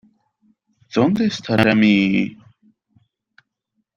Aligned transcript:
¿Dónde 0.95 1.25
estará 1.27 1.75
mi...? 1.81 1.95